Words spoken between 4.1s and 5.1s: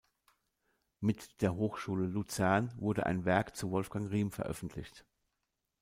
Rihm veröffentlicht.